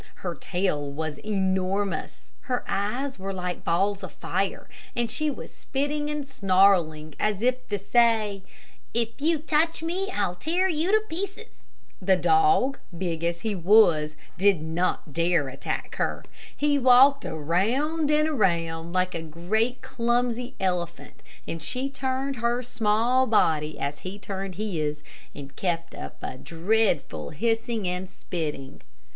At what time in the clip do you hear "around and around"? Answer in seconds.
17.23-18.93